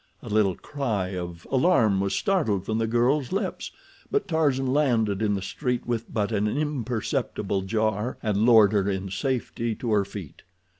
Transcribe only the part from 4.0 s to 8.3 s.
but Tarzan landed in the street with but an imperceptible jar,